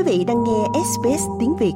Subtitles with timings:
[0.00, 1.72] Quý vị đang nghe SBS tiếng Việt.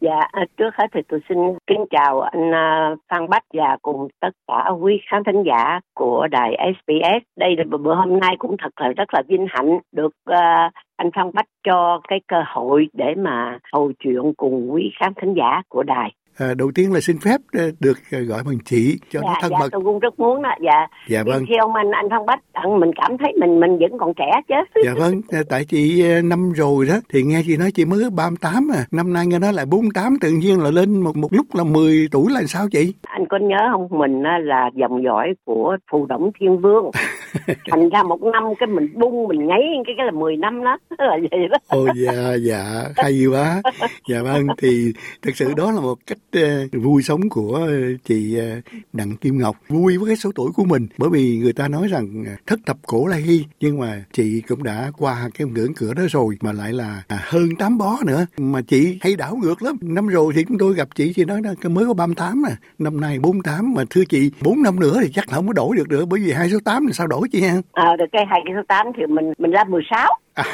[0.00, 4.08] Dạ, à, trước hết thì tôi xin kính chào anh à, Phan Bách và cùng
[4.20, 7.22] tất cả quý khán thính giả của đài SBS.
[7.36, 11.10] Đây là bữa hôm nay cũng thật là rất là vinh hạnh được uh, anh
[11.14, 15.62] Phan Bách cho cái cơ hội để mà hầu chuyện cùng quý khán thính giả
[15.68, 16.12] của đài.
[16.38, 19.34] À, đầu tiên là xin phép ờ, được ờ, gọi bằng chị cho dạ, nó
[19.42, 19.68] thân dạ, mật.
[19.72, 20.50] tôi cũng rất muốn đó.
[20.62, 20.86] Dạ.
[21.08, 21.44] Dạ vâng.
[21.48, 22.40] Khi ông anh anh Phan Bách,
[22.80, 24.54] mình cảm thấy mình mình vẫn còn trẻ chứ.
[24.84, 28.84] Dạ vâng, tại chị năm rồi đó thì nghe chị nói chị mới 38 à,
[28.90, 32.08] năm nay nghe nói lại 48 tự nhiên là lên một một lúc là 10
[32.10, 32.94] tuổi là sao chị?
[33.18, 33.98] Anh có nhớ không?
[33.98, 36.90] Mình là dòng dõi của phù động thiên vương.
[37.70, 40.78] Thành ra một năm cái mình bung mình nháy cái cái là 10 năm đó
[40.98, 41.58] là vậy đó.
[41.68, 42.84] Ồ dạ dạ.
[42.96, 43.62] Hay quá.
[44.08, 47.68] Dạ vâng thì thực sự đó là một cách uh, vui sống của
[48.04, 49.56] chị uh, Đặng Kim Ngọc.
[49.68, 50.86] Vui với cái số tuổi của mình.
[50.98, 54.62] Bởi vì người ta nói rằng thất thập cổ lai hy nhưng mà chị cũng
[54.62, 56.36] đã qua cái ngưỡng cửa đó rồi.
[56.40, 58.26] Mà lại là à, hơn tám bó nữa.
[58.38, 59.76] Mà chị hay đảo ngược lắm.
[59.80, 62.56] Năm rồi thì chúng tôi gặp chị chị nói là mới có 38 à.
[62.78, 65.88] Năm nay 48 mà thưa chị 4 năm nữa thì chắc không có đổi được
[65.88, 67.56] nữa bởi vì hai số 8 thì sao đổi chị ha?
[67.72, 70.44] À, được cái hai số 8 thì mình mình ra 16 À,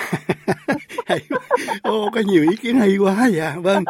[1.07, 1.21] hay
[1.83, 3.85] Ô, có nhiều ý kiến hay quá dạ vâng.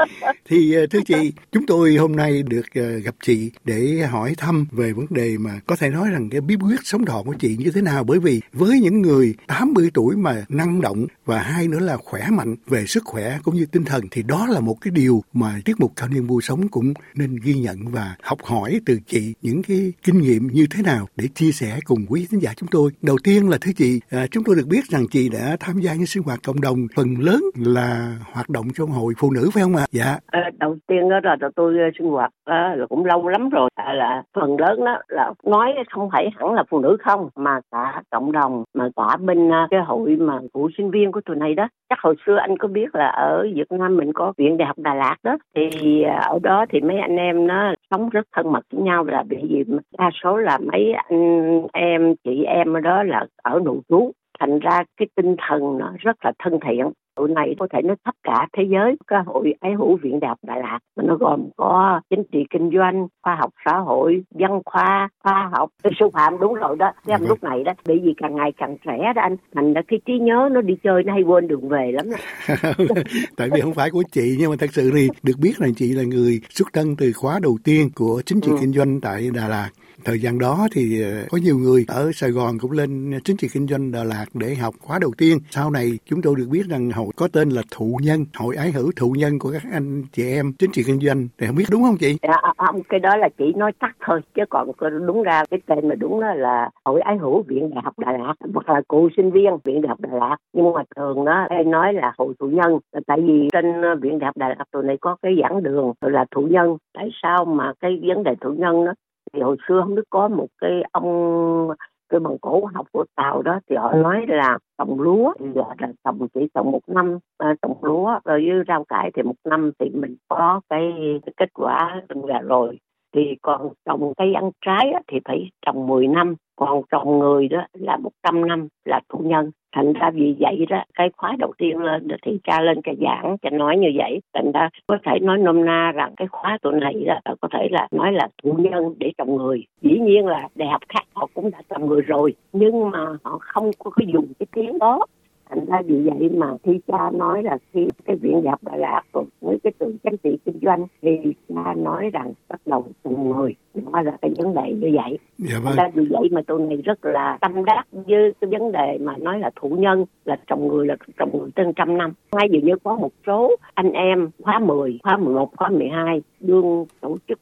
[0.49, 4.67] Thì ờ, thưa chị chúng tôi hôm nay được ờ, gặp chị để hỏi thăm
[4.73, 7.57] về vấn đề mà có thể nói rằng cái bí quyết sống thọ của chị
[7.57, 8.05] như thế nào.
[8.05, 12.27] Bởi vì với những người 80 tuổi mà năng động và hai nữa là khỏe
[12.31, 15.61] mạnh về sức khỏe cũng như tinh thần thì đó là một cái điều mà
[15.65, 19.35] tiết mục cao niên vui sống cũng nên ghi nhận và học hỏi từ chị
[19.43, 22.69] những cái kinh nghiệm như thế nào để chia sẻ cùng quý khán giả chúng
[22.69, 22.91] tôi.
[23.03, 25.95] Đầu tiên là thưa chị à, chúng tôi được biết rằng chị đã tham gia
[25.95, 26.64] những sinh hoạt cộng đồng
[26.97, 29.87] phần lớn là hoạt động trong hội phụ nữ phải không ạ?
[29.91, 30.19] Dạ.
[30.27, 33.71] À, đầu tiên đó là tôi ờ, sinh hoạt à, là cũng lâu lắm rồi.
[33.75, 37.61] À, là phần lớn đó là nói không phải hẳn là phụ nữ không mà
[37.71, 41.37] cả cộng đồng mà cả bên ờ, cái hội mà của sinh viên của tụi
[41.37, 41.69] này đó.
[41.89, 44.79] Chắc hồi xưa anh có biết là ở Việt Nam mình có viện đại học
[44.79, 45.39] Đà Lạt đó.
[45.55, 49.05] Thì ở đó thì mấy anh em nó sống rất thân mật với nhau.
[49.05, 49.65] Là bởi vì
[49.99, 54.13] đa số là mấy anh em chị em ở đó là ở nội trú
[54.47, 56.91] thành ra cái tinh thần nó rất là thân thiện.
[57.17, 60.29] Tụi này có thể nói khắp cả thế giới cái hội ái hữu viện đại
[60.29, 64.25] học Đà Lạt mà nó gồm có chính trị kinh doanh khoa học xã hội
[64.31, 65.69] văn khoa khoa học.
[66.01, 69.13] Sư phạm đúng rồi đó cái lúc này đó bởi vì càng ngày càng trẻ
[69.15, 71.93] đó anh thành ra cái trí nhớ nó đi chơi nó hay quên đường về
[71.93, 72.07] lắm
[73.37, 75.93] tại vì không phải của chị nhưng mà thật sự thì được biết là chị
[75.93, 78.57] là người xuất thân từ khóa đầu tiên của chính trị ừ.
[78.61, 79.71] kinh doanh tại Đà Lạt
[80.05, 83.49] thời gian đó thì ờ, có nhiều người ở Sài Gòn cũng lên chính trị
[83.53, 85.39] kinh doanh Đà Lạt để học khóa đầu tiên.
[85.51, 88.73] Sau này chúng tôi được biết rằng hội có tên là thụ nhân, hội ái
[88.73, 91.29] hữu thụ nhân của các anh chị em chính trị kinh doanh.
[91.39, 92.17] Thì không biết đúng không chị?
[92.23, 94.71] Dạ, à, không, cái đó là chỉ nói tắt thôi chứ còn
[95.07, 98.13] đúng ra cái tên mà đúng đó là hội ái hữu viện đại học Đà
[98.13, 100.37] Lạt hoặc là cụ sinh viên viện đại học Đà Lạt.
[100.53, 104.19] Nhưng mà thường đó hay nói là hội thụ nhân tại vì trên ờ, viện
[104.19, 106.77] đại học Đà Lạt tụi này có cái giảng đường là thụ nhân.
[106.95, 108.93] Tại sao mà cái vấn đề thụ nhân đó
[109.35, 111.69] thì hồi xưa không biết có một cái ông
[112.09, 115.93] cái bằng cổ học của tàu đó thì họ nói là trồng lúa thì là
[116.05, 119.71] trồng chỉ trồng một năm ờ, trồng lúa rồi với rau cải thì một năm
[119.79, 120.93] thì mình có cái,
[121.27, 122.79] cái kết quả là rồi
[123.15, 127.67] thì còn trồng cây ăn trái thì phải trồng 10 năm, còn trồng người đó
[127.73, 129.51] là 100 năm là thu nhân.
[129.77, 133.37] Thành ra vì vậy đó, cái khóa đầu tiên lên thì cha lên cha giảng,
[133.43, 134.21] cha nói như vậy.
[134.35, 137.69] Thành ra có thể nói nôm na rằng cái khóa tụi này đó có thể
[137.71, 139.65] là nói là thụ nhân để trồng người.
[139.81, 143.39] Dĩ nhiên là đại học khác họ cũng đã trồng người rồi, nhưng mà họ
[143.41, 145.07] không có dùng cái tiếng đó
[145.55, 149.03] thành ra vì vậy mà khi cha nói là khi cái viện học Đà Lạt
[149.13, 151.11] cùng với cái trường chính trị kinh doanh thì
[151.49, 153.55] cha nói rằng bắt đầu từng người.
[153.75, 155.19] Đó là cái vấn đề như vậy.
[155.39, 155.75] Dạ vâng.
[155.77, 159.17] ra vì vậy mà tôi này rất là tâm đắc với cái vấn đề mà
[159.17, 162.13] nói là thủ nhân là trồng người là trồng người trên trăm năm.
[162.33, 166.87] Ngay dường như có một số anh em khóa 10, khóa 11, khóa 12 đương
[167.01, 167.39] tổ chức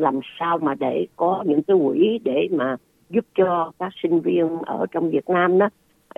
[0.00, 2.76] làm sao mà để có những cái quỹ để mà
[3.10, 5.68] giúp cho các sinh viên ở trong Việt Nam đó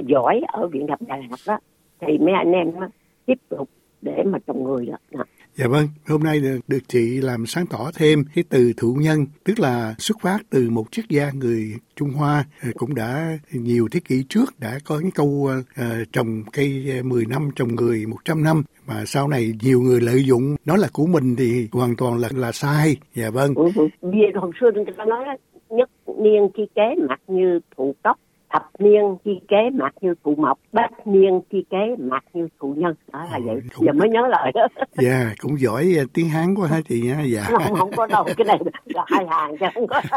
[0.06, 1.58] giỏi ở viện đại học Đà Lạt đó
[2.00, 2.88] thì mấy anh em đó,
[3.26, 3.68] tiếp tục
[4.02, 5.24] để mà trồng người đó.
[5.54, 9.26] Dạ vâng, hôm nay được, được chị làm sáng tỏ thêm cái từ thụ nhân,
[9.44, 14.00] tức là xuất phát từ một triết gia người Trung Hoa cũng đã nhiều thế
[14.08, 18.62] kỷ trước đã có cái câu uh, trồng cây 10 năm, trồng người 100 năm
[18.86, 22.28] mà sau này nhiều người lợi dụng nó là của mình thì hoàn toàn là
[22.34, 22.96] là sai.
[23.14, 23.54] Dạ vâng.
[23.54, 25.24] Ừ, vì hồi xưa người ta nói
[25.68, 28.18] nhất niên chi kế mặt như thụ cốc
[28.52, 32.74] thập niên chi kế mạc như thụ mộc bách niên chi kế mạc như thụ
[32.76, 32.94] nhân.
[33.12, 33.56] Đó là vậy.
[33.74, 33.86] cũng...
[33.86, 34.68] giờ mới nhớ lời đó.
[35.02, 37.42] Dạ yeah, cũng giỏi uh, tiếng hán quá hả chị nha dạ.
[37.42, 38.24] Không, không có đâu.
[38.36, 40.00] Cái này là hai hàng chứ không có.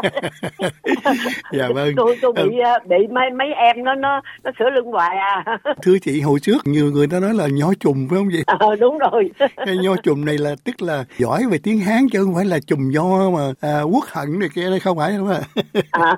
[1.52, 1.88] Dạ vâng.
[1.96, 5.58] Tôi tôi bị uh, bị mấy mấy em nó nó nó sửa lưng hoài à.
[5.82, 8.76] Thưa chị hồi trước nhiều người ta nói là nho trùng phải không vậy ờ
[8.76, 9.30] đúng rồi.
[9.56, 12.58] Cái nho trùng này là tức là giỏi về tiếng hán chứ không phải là
[12.66, 15.40] trùng nho mà à, quốc hận này kia đây không phải không ạ.
[15.90, 16.16] À.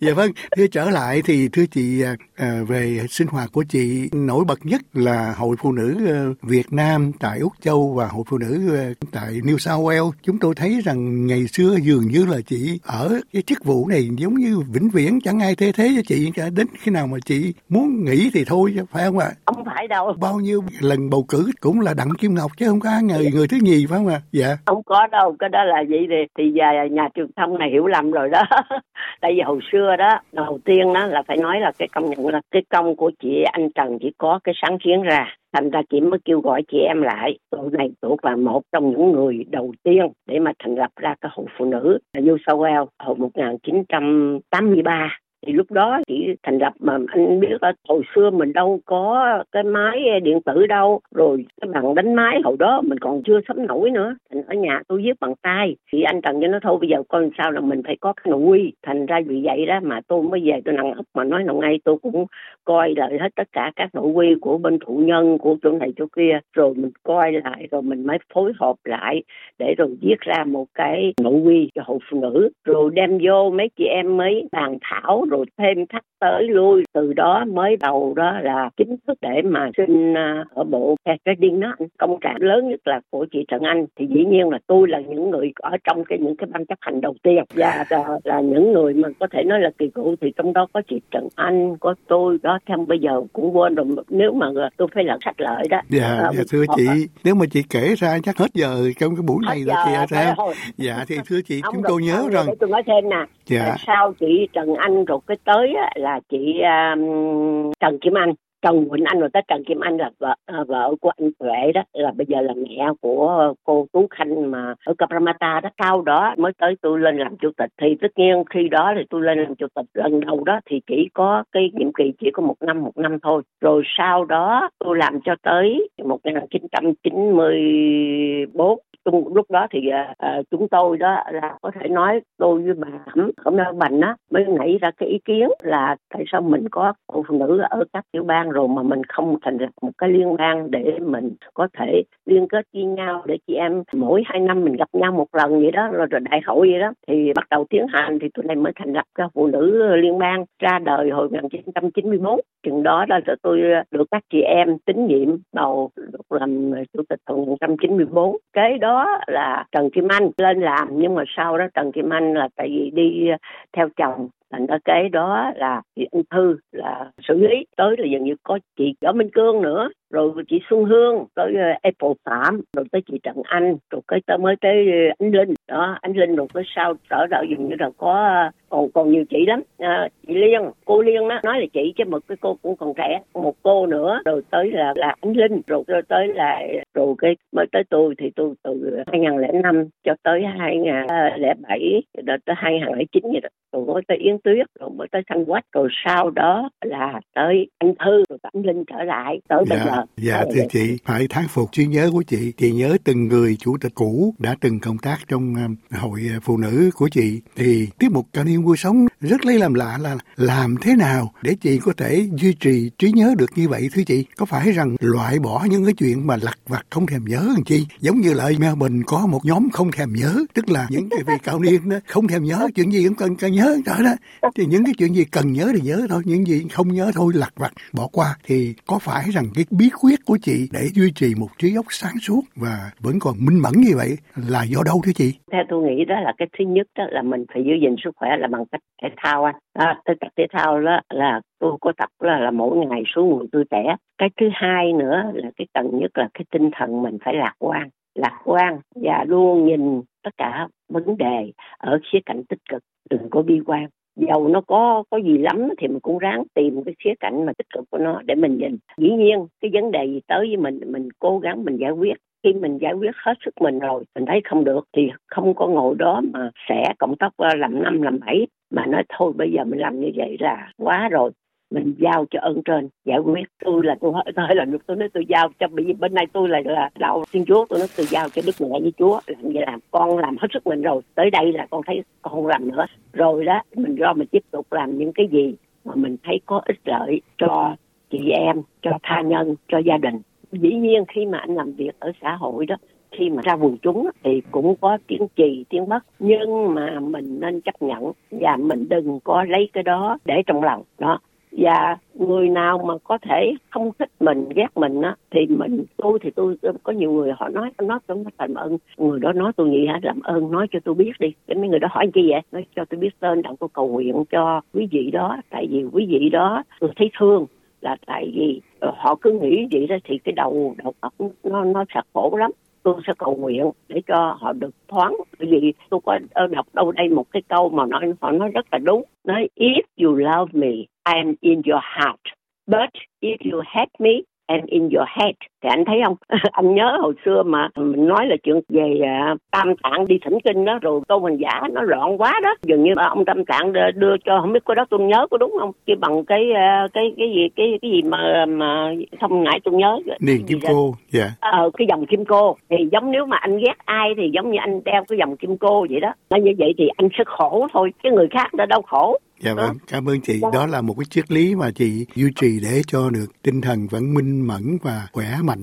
[0.00, 4.10] dạ vâng thưa trở lại thì thưa chị à, à, về sinh hoạt của chị
[4.12, 5.96] nổi bật nhất là hội phụ nữ
[6.30, 10.10] uh, Việt Nam tại Úc Châu và hội phụ nữ uh, tại New South Wales.
[10.22, 14.08] Chúng tôi thấy rằng ngày xưa dường như là chị ở cái chức vụ này
[14.16, 17.18] giống như vĩnh viễn chẳng ai thay thế cho chị cả đến khi nào mà
[17.24, 19.30] chị muốn nghỉ thì thôi phải không ạ?
[19.46, 20.14] Không phải đâu.
[20.20, 23.48] Bao nhiêu lần bầu cử cũng là đặng kim ngọc chứ không có người người
[23.48, 24.20] thứ nhì phải không ạ?
[24.32, 24.56] Dạ.
[24.66, 27.86] Không có đâu cái đó là gì thì thì nhà, nhà truyền thông này hiểu
[27.86, 28.42] lầm rồi đó.
[29.20, 32.28] Tại vì hồi xưa đó đầu tiên đó là phải nói là cái công nhận
[32.28, 35.36] là cái công của chị anh Trần chỉ có cái sáng kiến ra.
[35.52, 37.38] Thành ra chị mới kêu gọi chị em lại.
[37.50, 41.14] Tụi này tụi là một trong những người đầu tiên để mà thành lập ra
[41.20, 46.72] cái hội phụ nữ New South Wales hồi 1983 thì lúc đó chỉ thành lập
[46.80, 51.00] mà anh biết là hồi xưa mình đâu có cái máy điện tử đâu.
[51.14, 54.14] Rồi cái bằng đánh máy hồi đó mình còn chưa sắm nổi nữa.
[54.32, 55.76] Thành ở nhà tôi viết bằng tay.
[55.92, 58.30] Thì anh trần cho nó thôi, bây giờ coi sao là mình phải có cái
[58.30, 58.72] nội quy.
[58.82, 61.52] Thành ra vì vậy đó mà tôi mới về tôi nặng ấp mà nói là
[61.52, 62.26] ngay tôi cũng
[62.64, 65.92] coi lại hết tất cả các nội quy của bên thụ nhân, của chỗ này
[65.96, 66.38] chỗ kia.
[66.52, 69.22] Rồi mình coi lại, rồi mình mới phối hợp lại
[69.58, 72.48] để rồi viết ra một cái nội quy cho hội phụ nữ.
[72.64, 76.82] Rồi đem vô mấy chị em mới bàn thảo rồi thêm thắt tới lui.
[76.92, 81.60] Từ đó mới đầu đó là chính thức để mà xin à, ở bộ trading
[81.60, 83.86] đó công trạng lớn nhất là của chị Trần Anh.
[83.96, 86.78] Thì dĩ nhiên là tôi là những người ở trong cái những cái ban chấp
[86.80, 87.44] hành đầu tiên.
[87.54, 90.66] Và là, là những người mà có thể nói là kỳ cựu thì trong đó
[90.72, 93.86] có chị Trần Anh có tôi đó thêm bây giờ cũng quên rồi.
[94.08, 94.46] Nếu mà
[94.76, 95.80] tôi phải lần sách lợi đó.
[95.88, 96.86] Dạ, à, dạ thưa chị.
[96.88, 96.94] à.
[97.24, 100.34] nếu mà chị kể ra chắc hết giờ trong cái buổi này là chị ra
[100.76, 103.24] dạ thì thưa chị chúng tôi nhớ rằng tôi nói thêm nè.
[103.46, 103.76] Dạ.
[103.86, 108.34] sau chị Trần Anh rồi cái tới là chị um, Trần Kim Anh.
[108.64, 111.72] Trần Quỳnh Anh rồi tới Trần Kim Anh là vợ à, vợ của anh Tuệ
[111.74, 111.82] đó.
[111.92, 115.68] Là bây giờ là mẹ của cô Tú Khanh mà ở Capramata đó.
[115.78, 117.70] Sau đó mới tới tôi lên làm chủ tịch.
[117.80, 120.80] Thì tất nhiên khi đó thì tôi lên làm chủ tịch lần đầu đó thì
[120.86, 123.42] chỉ có cái nhiệm kỳ chỉ có một năm một năm thôi.
[123.60, 128.78] Rồi sau đó tôi làm cho tới 1994
[129.12, 133.30] lúc đó thì uh, chúng tôi đó là có thể nói tôi với bà Thẩm
[133.44, 136.92] Cẩm Lan Bành á mới nảy ra cái ý kiến là tại sao mình có
[137.06, 140.36] phụ nữ ở các tiểu bang rồi mà mình không thành lập một cái liên
[140.36, 144.64] bang để mình có thể liên kết với nhau để chị em mỗi hai năm
[144.64, 146.92] mình gặp nhau một lần vậy đó rồi, rồi đại hội vậy đó.
[147.08, 150.18] Thì bắt đầu tiến hành thì tụi này mới thành lập cái phụ nữ liên
[150.18, 153.60] bang ra đời hồi 1994 chừng đó là tôi
[153.90, 158.93] được các chị em tín nhiệm bầu được làm chủ tịch hồi 1994 cái đó
[159.26, 160.88] là Trần Kim Anh lên làm.
[160.92, 163.36] Nhưng mà sau đó Trần Kim Anh là tại vì đi ờ,
[163.72, 164.28] theo chồng.
[164.50, 167.66] Thành ra cái đó là chị anh thư, là xử lý.
[167.76, 171.52] Tới là dường như có chị võ minh cương nữa rồi chị xuân hương tới
[171.52, 174.76] uh, apple phạm rồi tới chị trần anh rồi cái tới mới tới
[175.18, 175.54] anh linh.
[175.68, 179.24] Đó anh linh rồi cái sau trở đợi dường như là có còn còn nhiều
[179.30, 179.62] chị lắm.
[179.78, 182.92] À, chị liên cô liên đó nói là chị chứ một cái cô cũng còn
[182.96, 184.20] trẻ một cô nữa.
[184.24, 186.62] Rồi tới là là anh linh rồi, rồi tới là
[186.94, 193.22] rồi cái mới tới tôi thì tôi từ 2005 cho tới 2007 rồi tới 2009
[193.32, 193.48] vậy đó.
[193.72, 195.64] Rồi mới tới Yến Tuyết rồi mới tới Thanh Quách.
[195.72, 199.40] Rồi sau đó là tới anh Thư rồi anh Linh trở lại.
[199.48, 202.52] Tới dạ, bây giờ dạ thưa chị phải thán phục trí nhớ của chị.
[202.56, 206.56] Chị nhớ từng người chủ tịch cũ đã từng công tác trong um, hội phụ
[206.56, 207.40] nữ của chị.
[207.56, 211.32] Thì tiết mục cao niên vui sống rất lấy làm lạ là làm thế nào
[211.42, 214.24] để chị có thể duy trì trí nhớ được như vậy thưa chị?
[214.36, 217.64] Có phải rằng loại bỏ những cái chuyện mà lặt vặt không thèm nhớ làm
[217.64, 217.86] chi?
[218.00, 221.34] Giống như là mình có một nhóm không thèm nhớ tức là những cái vị
[221.42, 224.14] cao niên đó không thèm nhớ chuyện gì cũng cần cần nhớ đó đó.
[224.54, 227.32] Thì những cái chuyện gì cần nhớ thì nhớ thôi những gì không nhớ thôi
[227.36, 228.38] lặt vặt bỏ qua.
[228.46, 231.86] Thì có phải rằng cái bí quyết của chị để duy trì một trí óc
[231.88, 234.10] sáng suốt và vẫn còn minh mẫn như vậy
[234.50, 235.32] là do đâu thưa chị?
[235.52, 238.10] Theo tôi nghĩ đó là cái thứ nhất đó là mình phải giữ gìn sức
[238.16, 239.54] khỏe là bằng cách thể thao anh.
[239.72, 243.22] À, tôi tập thể thao đó là tôi có tập là là mỗi ngày số
[243.24, 243.96] người tôi trẻ.
[244.18, 247.54] Cái thứ hai nữa là cái cần nhất là cái tinh thần mình phải lạc
[247.58, 247.88] quan.
[248.14, 253.30] Lạc quan và luôn nhìn tất cả vấn đề ở khía cạnh tích cực đừng
[253.30, 253.86] có bi quan
[254.16, 257.52] dầu nó có có gì lắm thì mình cũng ráng tìm cái khía cạnh mà
[257.58, 258.76] tích cực của nó để mình nhìn.
[258.98, 262.14] Dĩ nhiên, cái vấn đề gì tới với mình mình cố gắng mình giải quyết.
[262.44, 265.66] Khi mình giải quyết hết sức mình rồi, mình thấy không được thì không có
[265.66, 269.64] ngồi đó mà sẽ cộng tóc làm năm, làm bảy, mà nói thôi bây giờ
[269.64, 271.30] mình làm như vậy là quá rồi
[271.74, 272.88] mình giao cho ơn trên.
[273.04, 276.14] Giải quyết, tôi là tôi hơi là tôi nói tôi giao cho, bởi vì bên
[276.14, 278.92] này tôi là là đạo thiên chúa, tôi nói tôi giao cho đức mẹ với
[278.98, 279.20] chúa.
[279.26, 281.02] Làm vậy làm con làm hết sức mình rồi.
[281.14, 282.86] Tới đây là con thấy con không làm nữa.
[283.12, 285.54] Rồi đó, mình do mình tiếp tục làm những cái gì
[285.84, 287.76] mà mình thấy có ích lợi cho
[288.10, 290.20] chị em, cho tha nhân, cho gia đình.
[290.52, 292.76] Dĩ nhiên khi mà anh làm việc ở xã hội đó,
[293.10, 297.40] khi mà ra quần chúng thì cũng có tiếng trì tiếng mất nhưng mà mình
[297.40, 300.82] nên chấp nhận và mình đừng có lấy cái đó để trong lòng.
[300.98, 301.18] Đó
[301.56, 306.18] và người nào mà có thể không thích mình, ghét mình á, thì mình, tôi
[306.22, 308.78] thì tôi, có nhiều người họ nói nói tôi nói làm ơn.
[308.96, 311.32] Người đó nói tôi gì hả, làm ơn, nói cho tôi biết đi.
[311.46, 312.40] Cái mấy người đó hỏi chi vậy?
[312.52, 315.36] Nói cho tôi biết tên đặng tôi cầu nguyện cho quý vị đó.
[315.50, 317.46] Tại vì quý vị đó, tôi thấy thương
[317.80, 321.64] là tại vì ờ, họ cứ nghĩ vậy đó thì cái đầu đầu óc nó
[321.64, 322.50] nó sạc khổ lắm
[322.84, 325.16] tôi sẽ cầu nguyện để cho họ được thoáng.
[325.38, 328.50] Bởi vì tôi có ờ, đọc đâu đây một cái câu mà nói, họ nói
[328.54, 329.04] rất là đúng.
[329.24, 332.20] Nói, if you love me, I am in your heart.
[332.66, 334.10] But if you hate me
[334.46, 335.34] I'm in your head
[335.64, 336.16] thì anh thấy không?
[336.52, 339.00] Anh nhớ hồi xưa mà mình nói là chuyện về
[339.32, 342.54] uh, tam tạng đi thỉnh kinh đó rồi câu hành giả nó loạn quá đó.
[342.62, 345.56] Dường như ông tam tạng đưa cho không biết có đó tôi nhớ có đúng
[345.60, 345.72] không?
[345.86, 349.74] Chứ bằng cái uh, cái cái gì cái cái gì mà mà không ngại tôi
[349.74, 351.20] nhớ niềng kim cô dạ.
[351.20, 351.32] Yeah.
[351.40, 352.56] ờ cái dòng kim cô.
[352.70, 355.58] Thì giống nếu mà anh ghét ai thì giống như anh đeo cái dòng kim
[355.58, 356.12] cô vậy đó.
[356.30, 359.18] Nói như vậy thì anh sẽ khổ thôi cái người khác đã đâu khổ.
[359.40, 360.40] Dạ vâng, cảm ơn chị.
[360.52, 363.86] Đó là một cái triết lý mà chị duy trì để cho được tinh thần
[363.90, 365.53] vẫn minh mẫn và khỏe mạnh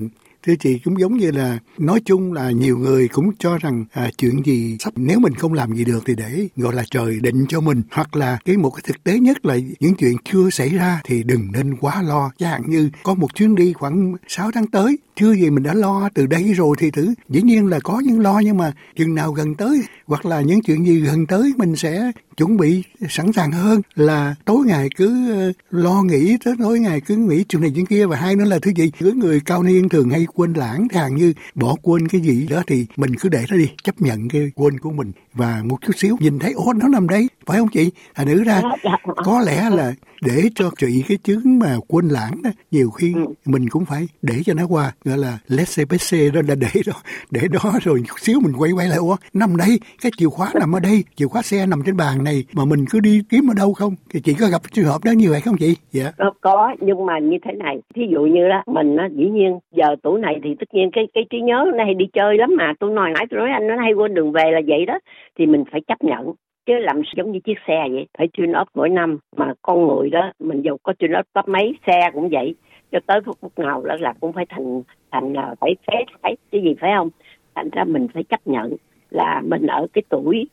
[0.46, 4.10] thưa chị cũng giống như là nói chung là nhiều người cũng cho rằng à,
[4.18, 7.46] chuyện gì sắp nếu mình không làm gì được thì để gọi là trời định
[7.48, 7.82] cho mình.
[7.90, 11.22] Hoặc là cái một cái thực tế nhất là những chuyện chưa xảy ra thì
[11.22, 12.30] đừng nên quá lo.
[12.38, 15.74] Chẳng hạn như có một chuyến đi khoảng 6 tháng tới chưa gì mình đã
[15.74, 17.14] lo từ đây rồi thì thử.
[17.28, 20.62] Dĩ nhiên là có những lo nhưng mà chừng nào gần tới hoặc là những
[20.62, 25.32] chuyện gì gần tới mình sẽ chuẩn bị sẵn sàng hơn là tối ngày cứ
[25.32, 28.06] ờ, lo nghĩ tới tối ngày cứ nghĩ chuyện này chuyện kia.
[28.06, 28.90] Và hai nữa là thứ gì?
[29.00, 32.62] Với người cao niên thường hay quên lãng hàng như bỏ quên cái gì đó
[32.66, 35.12] thì mình cứ để nó đi chấp nhận cái quên của mình.
[35.34, 37.90] Và một chút xíu nhìn thấy ố nó nằm đấy phải không chị?
[38.12, 39.12] À nữ ra dạ, dạ.
[39.24, 39.94] có lẽ là
[40.26, 43.24] để cho trị cái chứng mà quên lãng đó nhiều khi ừ.
[43.46, 46.96] mình cũng phải để cho nó qua gọi là laissez passer đó là để đó
[47.30, 50.48] để đó rồi chút xíu mình quay quay lại ủa nằm đây cái chìa khóa
[50.60, 53.50] nằm ở đây chìa khóa xe nằm trên bàn này mà mình cứ đi kiếm
[53.50, 53.94] ở đâu không?
[54.10, 55.76] Thì chị có gặp trường hợp đó như vậy không chị?
[55.92, 56.12] Dạ.
[56.18, 59.58] Có, có nhưng mà như thế này thí dụ như đó mình á dĩ nhiên
[59.76, 62.72] giờ tuổi này thì tất nhiên cái cái trí nhớ hay đi chơi lắm mà
[62.80, 64.98] tôi nói nãy tôi nói anh nó hay quên đường về là vậy đó
[65.38, 66.32] thì mình phải chấp nhận
[66.66, 68.06] chứ làm giống như chiếc xe vậy?
[68.18, 69.18] Phải tune up mỗi năm.
[69.36, 72.54] Mà con người đó mình dù có tune up bắp mấy xe cũng vậy.
[72.92, 76.62] Cho tới phút nào đó là cũng phải thành thành là phải phế phải cái
[76.62, 77.10] gì phải không?
[77.54, 78.76] Thành ra mình phải chấp nhận
[79.10, 80.46] là mình ở cái tuổi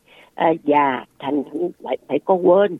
[0.49, 1.43] uh, già thành
[1.83, 2.77] phải phải có quên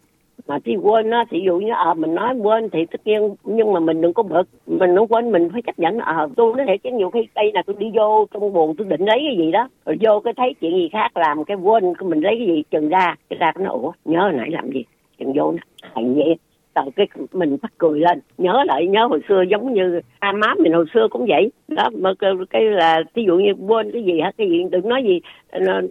[0.50, 3.74] mà thì quên á ví dụ như à, mình nói quên thì tất nhiên nhưng
[3.74, 6.66] mà mình đừng có bực mình không quên mình phải chấp nhận à, tôi nói
[6.68, 9.38] thiệt chứ nhiều khi đây là tôi đi vô trong buồn tôi định lấy cái
[9.38, 12.48] gì đó rồi vô cái thấy chuyện gì khác làm cái quên mình lấy cái
[12.48, 14.84] gì chừng ra cái ra cái nó ủa nhớ nãy làm gì?
[15.20, 16.36] Chừng vô nó thành vậy
[16.74, 20.54] từ cái mình phát cười lên nhớ lại nhớ hồi xưa giống như a má
[20.60, 21.52] mình hồi xưa cũng vậy.
[21.68, 24.90] Đó mà cái, cái là ví dụ như quên cái gì hết cái gì đừng
[24.90, 25.22] nói gì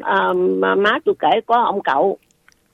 [0.01, 0.33] à,
[0.77, 2.19] má tôi kể có ông cậu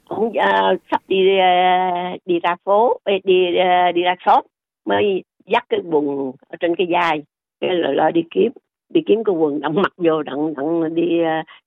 [0.08, 4.46] cũng uh, sắp đi uh, đi ra phố ờ, đi uh, đi ra shop
[4.86, 7.22] mới dắt cái quần ở trên cái vai
[7.60, 8.52] cái là, lo đi kiếm.
[8.88, 11.20] Đi kiếm cái quần đặng mặc vô đặng đặng đi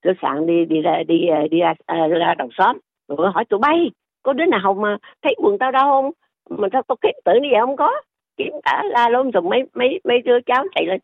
[0.09, 2.77] uh, sạn đi đi ra đi uh, đi ra, uh, ra đầu xóm
[3.07, 3.91] rồi hỏi tụi bay
[4.23, 6.11] có đứa nào mà thấy quần tao đâu không?
[6.49, 7.91] Mà sao tao kiếm tự như vậy không có.
[8.37, 10.99] Kiếm cả la luôn rồi mấy mấy mấy đứa cháu chạy lên.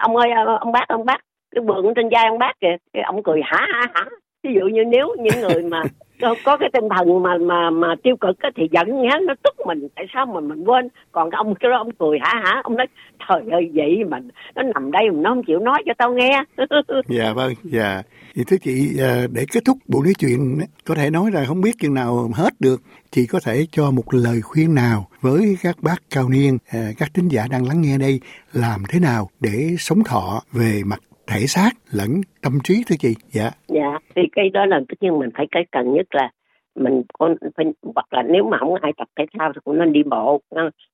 [0.00, 1.20] Ông ơi ông bác ông bác
[1.54, 2.76] cái quần trên vai ông bác kìa.
[2.92, 4.04] Cái ông cười hả hả hả?
[4.42, 5.82] Ví dụ như nếu những người mà
[6.20, 9.34] có, có cái tinh thần mà mà mà tiêu cực á, thì giận nhá nó
[9.42, 9.88] tức mình.
[9.96, 10.88] Tại sao mà mình quên?
[11.12, 12.86] Còn cái ông cái đó ông cười hả hả ông nói
[13.28, 16.42] trời ơi vậy mình nó nằm đây mà nó không chịu nói cho tao nghe.
[17.08, 18.02] Dạ vâng dạ.
[18.34, 21.60] Thì thưa chị ờ, để kết thúc buổi nói chuyện có thể nói là không
[21.60, 22.80] biết chừng nào hết được.
[23.10, 27.08] Chị có thể cho một lời khuyên nào với các bác cao niên ờ, các
[27.14, 28.20] tín giả đang lắng nghe đây
[28.52, 32.10] làm thế nào để sống thọ về mặt thể xác lẫn
[32.42, 33.14] tâm trí thưa chị?
[33.32, 33.50] Dạ.
[33.68, 36.30] Dạ thì cái đó là tất nhiên mình phải cái cần nhất là
[36.74, 39.92] mình có phải, hoặc là nếu mà không ai tập thể thao thì cũng nên
[39.92, 40.40] đi bộ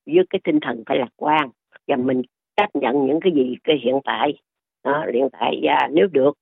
[0.06, 1.50] với cái tinh thần phải lạc quan
[1.88, 2.22] và mình
[2.56, 4.32] chấp nhận những cái gì cái hiện tại.
[4.84, 6.32] Đó, hiện tại và nếu được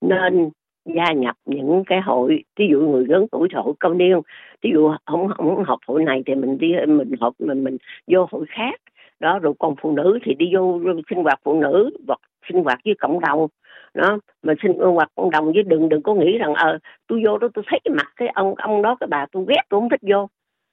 [0.00, 0.50] nên
[0.94, 4.20] gia nhập những cái hội ví dụ người lớn tuổi hội công niên
[4.62, 8.26] ví dụ không không học hội này thì mình đi, mình học mình mình vô
[8.30, 8.80] hội khác.
[9.20, 12.78] Đó, rồi còn phụ nữ thì đi vô sinh hoạt phụ nữ hoặc sinh hoạt
[12.84, 13.46] với cộng đồng.
[13.94, 17.38] Đó mà sinh hoạt cộng đồng với đừng đừng có nghĩ rằng ờ tôi vô
[17.38, 19.88] đó tôi thấy cái mặt cái ông ông đó cái bà tôi ghét tôi không
[19.88, 20.28] thích vô.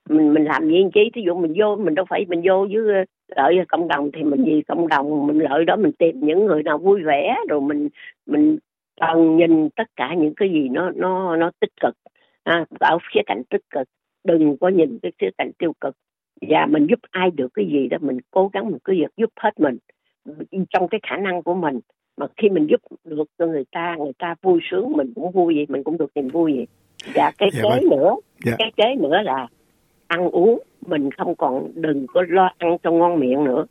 [0.10, 1.10] Mình mình làm gì chi?
[1.14, 4.24] Thí dụ mình vô mình đâu phải mình vô với ờ, lợi cộng đồng thì
[4.24, 7.62] mình vì cộng đồng mình lợi đó mình tìm những người nào vui vẻ rồi
[7.62, 7.90] mình
[8.26, 8.58] mình
[9.02, 11.96] cần nhìn tất cả những cái gì nó nó nó tích cực.
[12.44, 13.88] À, ở khía cạnh tích cực
[14.24, 15.96] đừng có nhìn cái khía cạnh tiêu cực.
[16.50, 19.30] Và mình giúp ai được cái gì đó mình cố gắng một cái việc giúp
[19.36, 19.78] hết mình
[20.70, 21.80] trong cái khả năng của mình.
[22.18, 25.56] Mà khi mình giúp được cho người ta người ta vui sướng mình cũng vui
[25.56, 26.68] vậy mình cũng được niềm vui vậy.
[27.16, 27.90] Và cái Dạ kế vâng.
[28.00, 28.56] nữa Dạ.
[28.58, 29.48] cái kế nữa là
[30.08, 30.60] ăn uống.
[30.86, 33.66] Mình không còn đừng có lo ăn cho ngon miệng nữa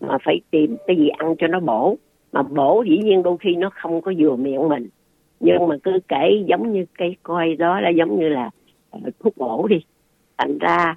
[0.00, 1.96] mà phải tìm cái gì ăn cho nó bổ.
[2.32, 4.88] Mà bổ dĩ nhiên đôi khi nó không có vừa miệng mình.
[5.40, 8.50] Nhưng mà cứ kể giống như cây coi đó là giống như là
[8.90, 9.84] ờ, thuốc bổ đi.
[10.38, 10.96] Thành ra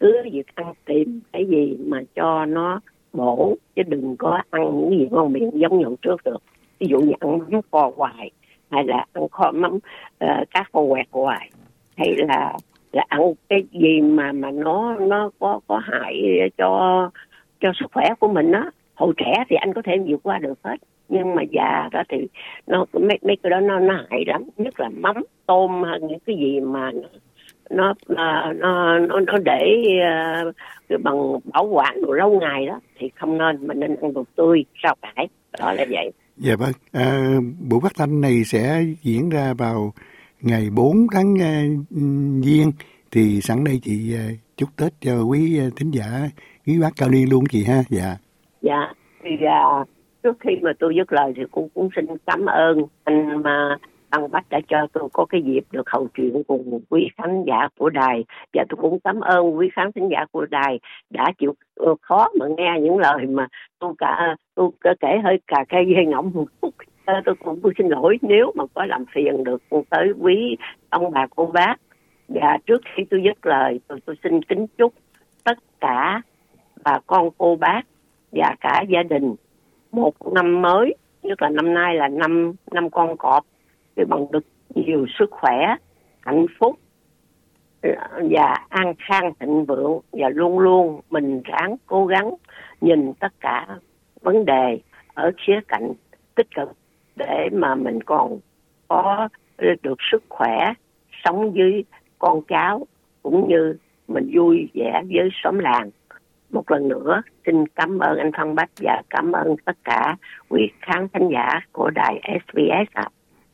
[0.00, 2.80] cứ việc ăn tìm cái gì mà cho nó
[3.16, 6.42] bổ chứ đừng có ăn những gì ngon miệng giống như trước được.
[6.78, 8.30] Ví dụ như ăn mắm kho hoài
[8.70, 11.50] hay là ăn kho mắm uh, cá kho quẹt hoài
[11.96, 12.56] hay là
[12.92, 16.22] là ăn cái gì mà mà nó nó có có hại
[16.58, 17.10] cho
[17.60, 18.70] cho sức khỏe của mình á.
[18.94, 20.76] Hồi trẻ thì anh có thể vượt qua được hết
[21.08, 22.26] nhưng mà già đó thì
[22.66, 24.42] nó mấy mấy cái đó nó nó hại lắm.
[24.56, 26.92] Nhất là mắm tôm hay những cái gì mà
[27.70, 30.52] nó nó nó nó, nó để ờ,
[30.88, 34.24] cái bằng bảo quản đồ lâu ngày đó thì không nên mình nên ăn đồ
[34.36, 37.36] tươi rau cải đó là vậy Dạ vâng, à,
[37.70, 39.92] buổi phát thanh này sẽ diễn ra vào
[40.40, 41.86] ngày 4 tháng uh,
[42.44, 42.72] Giêng
[43.10, 44.24] thì sẵn đây chị à,
[44.56, 46.04] chúc Tết cho quý à, thính giả
[46.66, 47.82] quý bác cao niên luôn chị ha.
[47.88, 48.16] Dạ.
[48.62, 48.92] dạ
[49.22, 49.84] thì à,
[50.22, 53.76] trước khi mà tôi dứt lời thì cũng cũng xin cảm ơn anh mà
[54.10, 57.68] Tăng Bách đã cho tôi có cái dịp được hậu chuyện cùng quý khán giả
[57.78, 58.24] của đài.
[58.52, 62.28] Và tôi cũng cảm ơn quý khán thính giả của đài đã chịu ờ, khó
[62.40, 63.46] mà nghe những lời mà
[63.78, 66.74] tôi cả tôi kể kể hơi cà cây dây ngỗng một chút.
[67.04, 70.56] Ờ, tôi cũng xin lỗi nếu mà có làm phiền được tới quý
[70.90, 71.76] ông bà cô bác.
[72.28, 74.92] Và trước khi tôi dứt lời tôi, tôi xin kính chúc
[75.44, 76.22] tất cả
[76.84, 77.82] bà con cô bác
[78.32, 79.34] và cả gia đình
[79.92, 83.44] một năm mới nhất là năm nay là năm năm con cọp
[83.96, 85.76] để bằng được nhiều sức khỏe,
[86.20, 86.78] hạnh phúc,
[88.30, 92.34] và an khang, thịnh vượng, và luôn luôn mình ráng cố gắng
[92.80, 93.66] nhìn tất cả
[94.20, 94.78] vấn đề
[95.14, 95.92] ở khía cạnh
[96.34, 96.68] tích cực
[97.16, 98.38] để mà mình còn
[98.88, 99.28] có
[99.82, 100.72] được sức khỏe,
[101.24, 101.84] sống với
[102.18, 102.86] con cháu,
[103.22, 103.76] cũng như
[104.08, 105.90] mình vui vẻ với xóm làng
[106.50, 110.16] một lần nữa, xin cảm ơn anh Phan Bách và cảm ơn tất cả
[110.48, 113.08] quý khán thính giả của đài SBS ạ.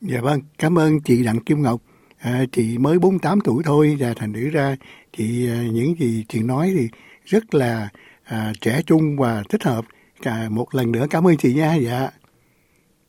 [0.05, 1.81] Dạ vâng, cảm ơn chị Đặng Kim Ngọc.
[2.19, 4.77] À, chị mới 48 tuổi thôi và thành thử ra
[5.13, 6.89] chị à, những gì chị nói thì
[7.25, 7.89] rất là
[8.25, 9.85] à, trẻ trung và thích hợp.
[10.23, 11.75] Cả một lần nữa cảm ơn chị nha.
[11.75, 12.11] Dạ.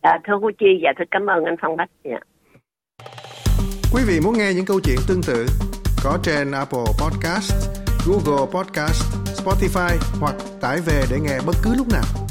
[0.01, 1.89] À, thưa cô Chi và thật cảm ơn anh Phan Bách.
[2.03, 2.19] Dạ.
[3.93, 5.45] Quý vị muốn nghe những câu chuyện tương tự
[6.03, 7.53] có trên Apple Podcast,
[8.07, 9.03] Google Podcast,
[9.43, 12.22] Spotify hoặc tải về để nghe bất cứ lúc nào.